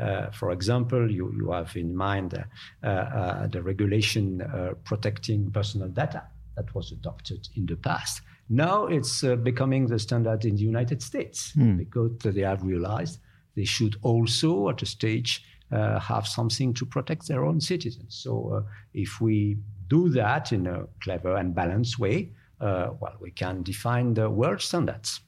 [0.00, 5.88] Uh, for example, you, you have in mind uh, uh, the regulation uh, protecting personal
[5.88, 6.22] data
[6.56, 8.22] that was adopted in the past.
[8.48, 13.18] Now it's uh, becoming the standard in the United States because they have realized
[13.54, 18.18] they should also, at a stage, uh, have something to protect their own citizens.
[18.22, 18.62] So uh,
[18.94, 24.28] if we do that in a clever and balanced way, well, we can define the
[24.28, 25.20] world standards.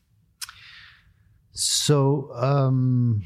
[1.52, 3.22] So um,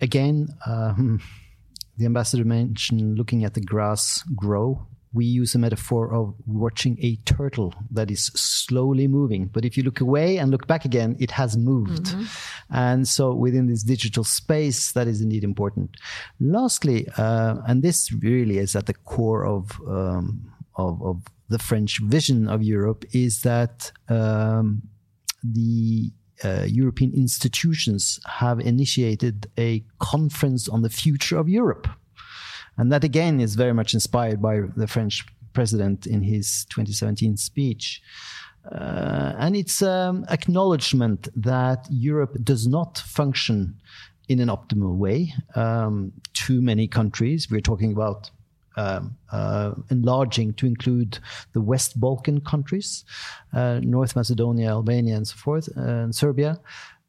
[0.00, 1.20] again, um,
[1.98, 4.86] the ambassador mentioned looking at the grass grow.
[5.12, 9.46] We use a metaphor of watching a turtle that is slowly moving.
[9.46, 12.14] But if you look away and look back again, it has moved.
[12.70, 15.96] And so within this digital space, that is indeed important.
[16.38, 22.00] Lastly, uh, and this really is at the core of, um, of, of the French
[22.00, 24.82] vision of Europe, is that um,
[25.42, 26.12] the
[26.44, 31.88] uh, European institutions have initiated a conference on the future of Europe.
[32.76, 38.00] And that again is very much inspired by the French president in his 2017 speech.
[38.70, 43.74] Uh, and it's um, acknowledgement that Europe does not function
[44.28, 45.32] in an optimal way.
[45.56, 48.30] Um, too many countries, we're talking about
[48.76, 51.18] um, uh, enlarging to include
[51.52, 53.04] the West Balkan countries,
[53.52, 56.60] uh, North Macedonia, Albania, and so forth, uh, and Serbia.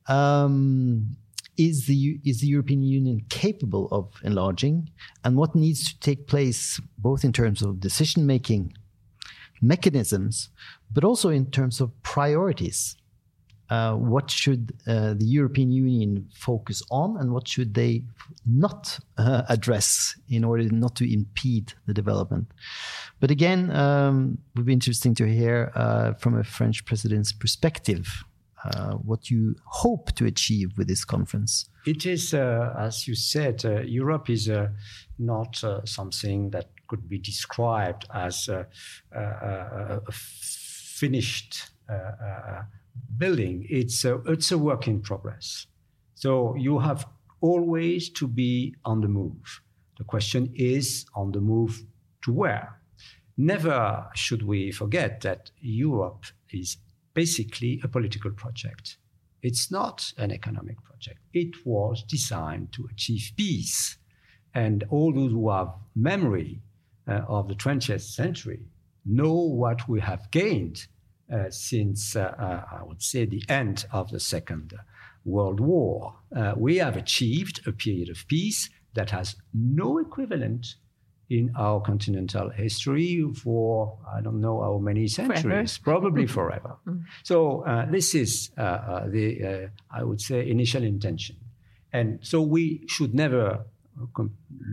[0.07, 1.17] Um,
[1.57, 4.89] is the is the European Union capable of enlarging,
[5.23, 8.73] and what needs to take place, both in terms of decision making
[9.61, 10.49] mechanisms,
[10.91, 12.95] but also in terms of priorities?
[13.71, 18.03] Uh, what should uh, the European Union focus on, and what should they
[18.45, 22.51] not uh, address in order not to impede the development?
[23.21, 28.25] But again, um, it would be interesting to hear uh, from a French president's perspective
[28.65, 31.69] uh, what you hope to achieve with this conference.
[31.85, 34.51] It is, as you said, Europe is
[35.17, 38.65] not something that could be described as uh,
[39.15, 42.63] a finished uh,
[43.17, 43.65] building.
[43.69, 45.67] It's a, it's a work in progress.
[46.15, 47.05] So you have
[47.41, 49.61] always to be on the move.
[49.97, 51.83] The question is on the move
[52.23, 52.79] to where?
[53.37, 56.77] Never should we forget that Europe is
[57.13, 58.97] basically a political project.
[59.41, 61.19] It's not an economic project.
[61.33, 63.97] It was designed to achieve peace.
[64.53, 66.61] And all those who have memory
[67.07, 68.61] uh, of the 20th century
[69.05, 70.85] know what we have gained
[71.49, 74.73] since, uh, uh, I would say, the end of the Second
[75.25, 76.15] World War.
[76.35, 80.75] Uh, we have achieved a period of peace that has no equivalent
[81.29, 86.75] in our continental history for I don't know how many centuries, probably forever.
[87.23, 91.37] So uh, this is uh, uh, the uh, I would say initial intention,
[91.93, 93.63] and so we should never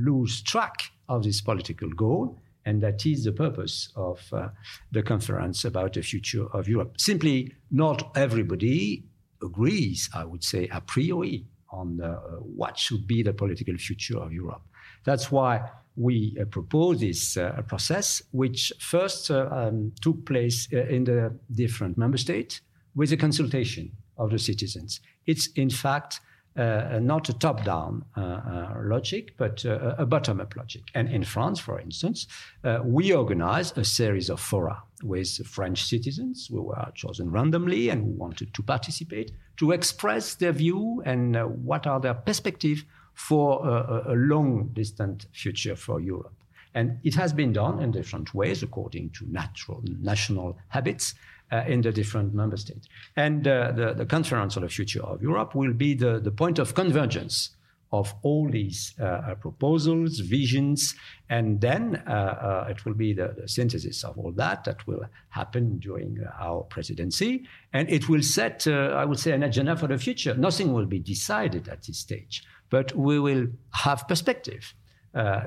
[0.02, 4.48] lose track of this political goal, and that is the purpose of uh,
[4.92, 6.92] the conference about the future of Europe.
[6.98, 7.38] Simply,
[7.70, 9.06] not everybody
[9.42, 12.16] agrees, I would say, a priori on uh,
[12.60, 14.62] what should be the political future of Europe.
[15.04, 15.52] That's why
[15.96, 21.34] we uh, propose this uh, process, which first uh, um, took place uh, in the
[21.62, 22.60] different member states
[22.94, 25.00] with a consultation of the citizens.
[25.24, 26.20] It's in fact
[26.56, 30.82] uh, not a top down uh, uh, logic, but uh, a bottom up logic.
[30.94, 32.26] And in France, for instance,
[32.64, 38.02] uh, we organized a series of fora with French citizens who were chosen randomly and
[38.02, 42.84] who wanted to participate to express their view and uh, what are their perspectives
[43.14, 46.34] for a, a long distant future for Europe.
[46.74, 51.14] And it has been done in different ways according to natural national habits
[51.50, 52.88] uh, in the different member states.
[53.16, 56.58] And uh, the, the Conference on the Future of Europe will be the, the point
[56.58, 57.50] of convergence
[57.90, 60.94] of all these uh, uh proposals, visions,
[61.30, 65.02] and then uh, uh, it will be the, the, synthesis of all that that will
[65.30, 67.46] happen during our presidency.
[67.72, 70.34] And it will set, I would say, an agenda for the future.
[70.34, 74.74] Nothing will be decided at this stage, but we will have perspective.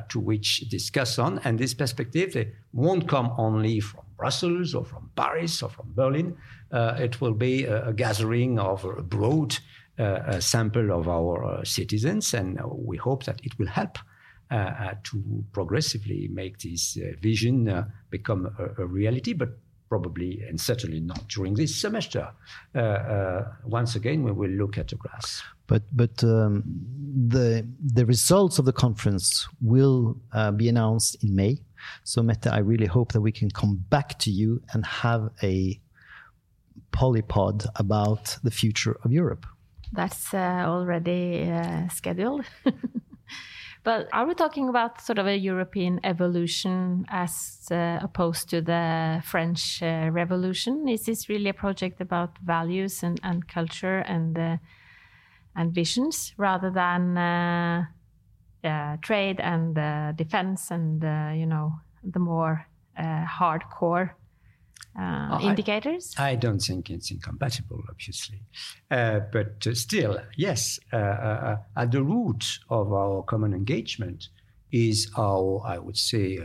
[0.10, 5.10] to which discuss on, and this perspective they won't come only from Brussels or from
[5.16, 6.38] Paris or from Berlin.
[6.72, 9.58] Uh, it will be a, a, gathering of a broad
[10.00, 13.98] uh, a sample of our uh, citizens, and uh, we hope that it will help
[14.52, 19.50] uh, uh, to progressively make this vision become a, a, reality, but
[19.90, 22.32] probably and certainly not during this semester.
[23.66, 25.44] once again, we will look at the grass.
[25.68, 26.64] But but um,
[27.36, 27.68] the
[27.98, 30.16] the results of the conference will
[30.56, 31.58] be announced in May.
[32.04, 35.80] So, Mette, I really hope that we can come back to you and have a
[36.92, 39.46] Polipod about the future of Europe.
[39.94, 42.46] That's uh, already uh, scheduled.
[43.84, 49.22] but are we talking about sort of a European evolution as uh, opposed to the
[49.26, 50.88] French uh, Revolution?
[50.88, 54.58] Is this really a project about values and, and culture and uh,
[55.56, 57.18] and visions rather than
[58.64, 64.12] uh, trade and uh, defense and uh, you know the more uh, hardcore
[65.00, 66.14] uh, indicators?
[66.18, 68.42] I, I, don't think it's incompatible, obviously,
[68.90, 70.80] uh, but still, yes.
[70.92, 74.30] at the root of our common engagement
[74.72, 76.40] is our, I would say,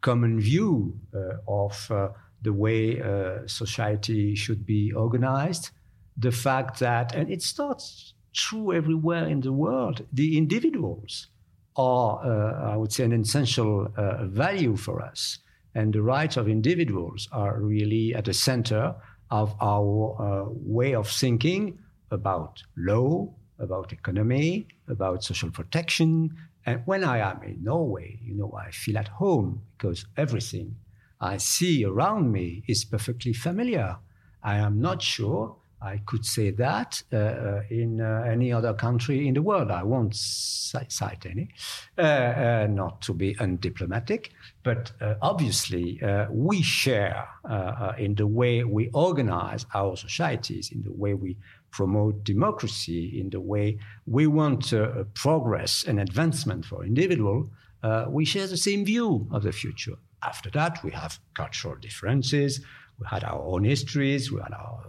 [0.00, 0.98] common view
[1.46, 1.92] of
[2.42, 3.00] the way
[3.46, 5.70] society should be organized.
[6.16, 11.28] The fact that, and it starts true everywhere in the world, the individuals
[11.76, 15.38] are, uh, I would say, an essential uh, value for us.
[15.74, 18.94] And the rights of individuals are really at the center
[19.30, 21.78] of our uh, way of thinking
[22.10, 26.36] about law, about economy, about social protection.
[26.66, 30.76] And when I am in Norway, you know, I feel at home because everything
[31.20, 33.98] I see around me is perfectly familiar.
[34.42, 39.26] I am not sure I could say that uh, uh, in uh, any other country
[39.26, 39.70] in the world.
[39.70, 41.48] I won't cite any,
[41.96, 44.30] uh, uh, not to be undiplomatic,
[44.62, 46.00] but uh, obviously
[46.30, 47.28] we share
[47.98, 51.36] in the way we organize our societies, in the way we
[51.70, 54.72] promote democracy, in the way we want
[55.14, 57.50] progress and advancement for individual.
[58.08, 59.96] we share the same view of the future.
[60.22, 62.60] After that, we have cultural differences
[63.00, 64.84] we had our own histories, we had our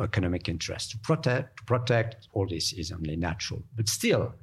[0.00, 1.58] economic interests to protect.
[1.58, 3.62] To protect, all this is only natural.
[3.76, 4.34] But still,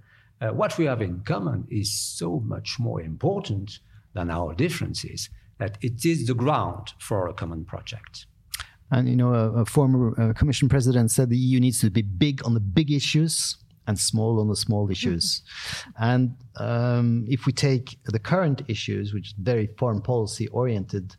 [0.41, 3.79] uh, what we have in common is so much more important
[4.13, 8.25] than our differences that it is the ground for a common project.
[8.91, 12.01] And you know, a, a former uh, Commission president said the EU needs to be
[12.01, 15.41] big on the big issues and small on the small issues.
[15.99, 21.15] and um, if we take the current issues, which is very foreign policy oriented,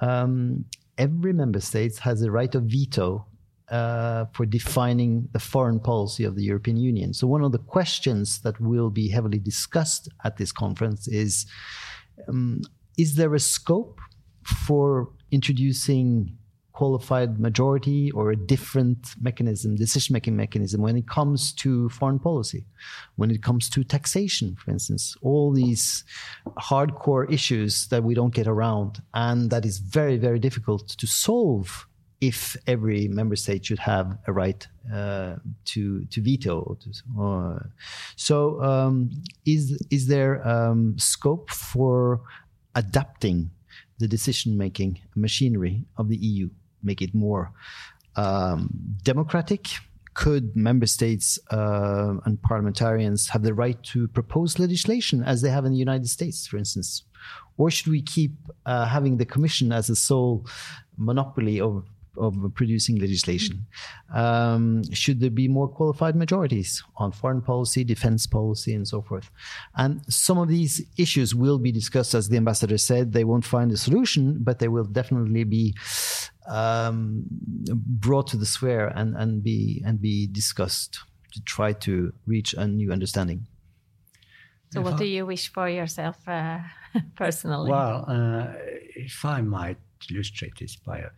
[0.00, 0.64] um,
[0.98, 3.26] every member state has a right of veto
[3.68, 7.12] uh, for defining the foreign policy of the European Union.
[7.12, 11.46] So, one of the questions that will be heavily discussed at this conference is
[12.28, 12.60] um,
[12.96, 14.00] Is there a scope
[14.44, 16.38] for introducing
[16.76, 22.66] qualified majority or a different mechanism, decision making mechanism, when it comes to foreign policy,
[23.16, 26.04] when it comes to taxation, for instance, all these
[26.58, 31.86] hardcore issues that we don't get around and that is very, very difficult to solve
[32.20, 36.78] if every member state should have a right uh, to to veto.
[37.20, 37.58] Uh,
[38.16, 39.10] so, um,
[39.44, 42.20] is is there um, scope for
[42.74, 43.50] adapting
[43.98, 46.48] the decision making machinery of the EU?
[46.86, 47.52] Make it more
[48.16, 48.70] um,
[49.02, 49.68] democratic?
[50.14, 55.66] Could member states uh, and parliamentarians have the right to propose legislation as they have
[55.66, 57.02] in the United States, for instance?
[57.58, 58.32] Or should we keep
[58.64, 60.46] uh, having the Commission as a sole
[60.96, 61.84] monopoly of
[62.18, 63.66] of producing legislation.
[64.14, 69.30] Um, should there be more qualified majorities on foreign policy, defense policy, and so forth?
[69.76, 73.12] And some of these issues will be discussed, as the ambassador said.
[73.12, 75.74] They won't find a solution, but they will definitely be
[76.48, 81.00] um, brought to the sphere and, and be and be discussed
[81.32, 83.46] to try to reach a new understanding.
[84.72, 86.58] So, what do you wish for yourself uh,
[87.14, 87.70] personally?
[87.70, 88.52] Well, uh,
[88.94, 89.78] if I might
[90.10, 91.10] illustrate this by a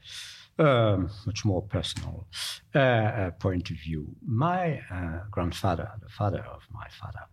[0.60, 2.26] um, much more personal
[2.74, 7.24] uh, uh point of view, my uh, grandfather, the father of my father,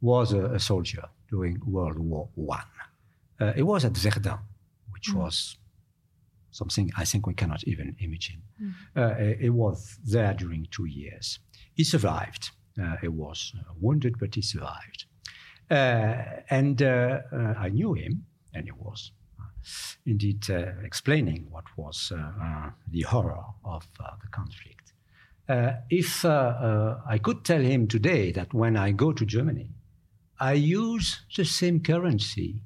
[0.00, 2.72] was a, a soldier during World War One.
[3.40, 4.38] Uh, it was at Verdun,
[4.90, 5.14] which mm.
[5.14, 5.56] was
[6.54, 8.42] something I think we cannot even imagine.
[8.62, 9.40] Mm.
[9.42, 11.40] it was there during two years.
[11.74, 12.50] He survived.
[12.80, 15.04] Uh, he was uh, wounded, but he survived.
[15.70, 19.12] Uh, and uh, uh, I knew him, and he was
[20.04, 20.48] indeed
[20.84, 22.12] explaining what was
[22.88, 24.92] the horror of the conflict.
[25.90, 29.70] if I could tell him today that when I go to Germany,
[30.38, 32.60] I use the same currency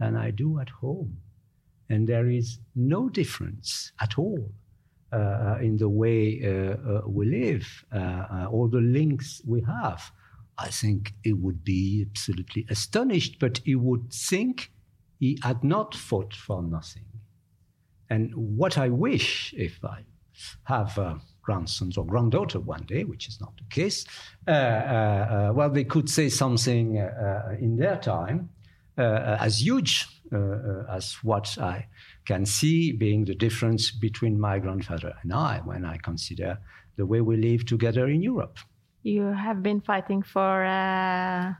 [0.00, 1.18] than I do at home.
[1.90, 4.50] And there is no difference at all
[5.12, 7.84] uh, in the way uh, uh, we live,
[8.50, 10.10] all the links we have.
[10.56, 14.70] I think he would be absolutely astonished, but he would think
[15.18, 17.04] he had not fought for nothing.
[18.10, 20.04] And what I wish, if I
[20.64, 24.04] have uh, grandsons or granddaughter one day, which is not the case,
[24.48, 28.50] uh, uh, uh well, they could say something uh, uh, in their time
[28.96, 31.86] as huge as what I
[32.24, 36.58] can see being the difference between my grandfather and I when I consider
[36.96, 38.58] the way we live together in Europe.
[39.02, 41.54] You have been fighting for uh,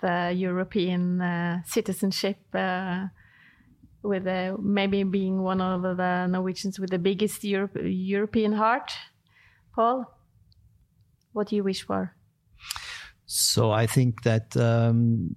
[0.00, 3.08] the European uh, citizenship, uh,
[4.02, 8.92] with uh, maybe being one of the Norwegians with the biggest Europe European heart.
[9.74, 10.06] Paal,
[11.32, 12.14] what do you wish for?
[13.26, 15.36] So I think that um,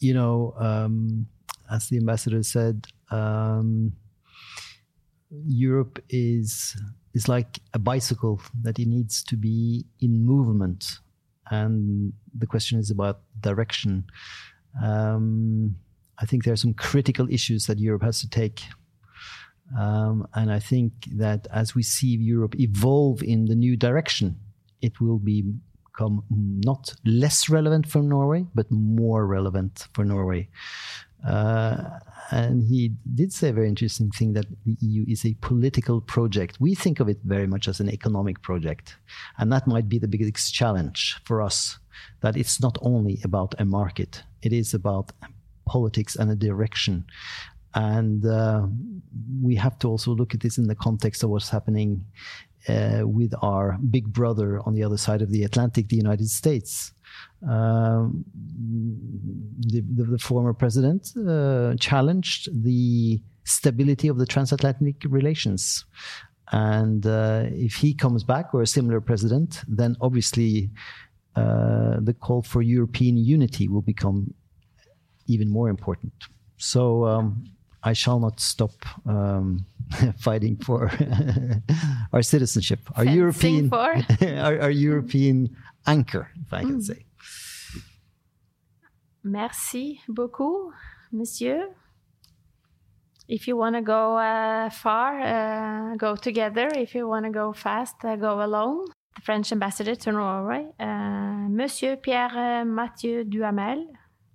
[0.00, 1.26] you know, um,
[1.70, 3.92] as the ambassador said, um,
[5.30, 6.76] Europe is
[7.14, 10.98] is like a bicycle that it needs to be in movement.
[11.50, 14.04] And the question is about direction.
[14.82, 15.76] Um,
[16.20, 18.62] i think there are some critical issues that europe has to take.
[19.78, 24.36] Um, and i think that as we see europe evolve in the new direction
[24.82, 25.18] it will
[26.00, 30.48] become not less relevant for norway but more relevant for norway
[31.26, 31.98] uh,
[32.30, 36.58] and he did say a very interesting thing that the EU is a political project.
[36.60, 38.96] We think of it very much as an economic project.
[39.36, 41.78] And that might be the biggest challenge for us
[42.22, 45.12] that it's not only about a market, it is about
[45.66, 47.04] politics and a direction.
[47.74, 48.66] And uh,
[49.42, 52.06] we have to also look at this in the context of what's happening
[52.68, 56.92] uh, with our big brother on the other side of the Atlantic, the United States.
[57.48, 58.24] Um,
[59.60, 65.86] the, the, the, former president uh, challenged the stability of the transatlantic relations.
[66.52, 70.70] And uh, if he comes back or a similar president, then obviously
[71.36, 74.34] uh, the call for European unity will become
[75.26, 76.12] even more important.
[76.58, 77.44] So um,
[77.82, 78.72] I shall not stop
[79.06, 79.64] um,
[80.18, 80.90] fighting for
[82.12, 85.56] our citizenship, our Fencing European, our, our, European
[85.86, 86.82] anchor, if I can mm.
[86.82, 87.04] say.
[89.24, 90.72] Merci beaucoup,
[91.12, 91.68] monsieur.
[93.28, 96.68] If you want to go uh, far, uh, go together.
[96.74, 98.86] If you want to go fast, uh, go alone.
[99.14, 103.86] The French ambassador to Norway, uh, Monsieur Pierre Mathieu Duhamel.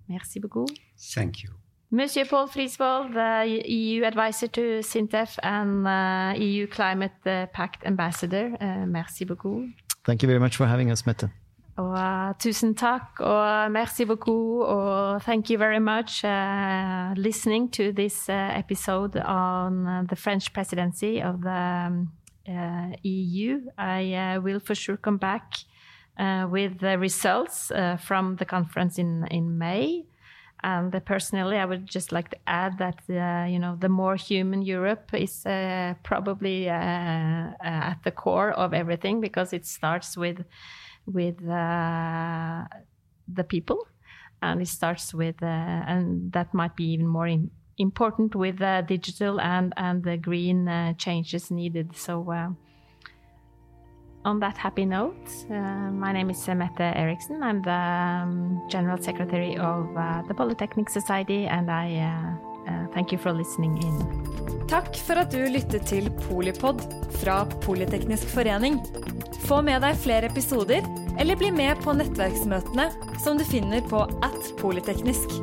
[0.08, 0.68] Merci beaucoup.
[0.98, 1.65] Thank you.
[1.90, 8.56] Monsieur Paal Frisvold, the EU advisor to SINTEF and uh, EU Climate Pact ambassador.
[8.60, 9.68] Uh, merci beaucoup.
[10.04, 11.30] Thank you very much for having us, Mette.
[11.76, 17.92] Og uh, tusen takk, og merci beaucoup, og thank you very much uh, listening to
[17.92, 22.08] this uh, episode on uh, the French presidency of the um,
[22.48, 23.60] uh, EU.
[23.76, 25.52] I uh, will for sure come back
[26.50, 27.70] with the results
[28.00, 30.06] from the conference in in May.
[30.66, 32.98] And personally, I would just like to add that
[33.48, 35.44] you know the more human Europe is
[36.02, 40.44] probably at the core of everything because it starts with
[41.06, 42.64] with uh,
[43.28, 43.86] the people.
[44.42, 48.82] And it starts with uh, and that might be even more in, important with uh,
[48.82, 51.96] digital and and the green uh, changes needed.
[51.96, 52.48] So uh,
[54.26, 59.56] on that happy note uh, my name is Mette Eriksen I'm the um, general secretary
[59.56, 59.94] of
[60.28, 61.86] the Polytechnic Society and I
[62.92, 64.26] thank you for listening in
[64.66, 66.80] Takk for at du lyttet til Polipod
[67.20, 68.80] fra Politeknisk forening.
[69.46, 70.82] Få med deg flere episoder,
[71.22, 72.88] eller bli med på nettverksmøtene
[73.22, 75.38] som du finner på at polyteknisk.